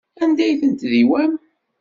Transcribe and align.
Anda 0.23 0.41
ay 0.45 0.55
ten-tdiwam? 0.61 1.33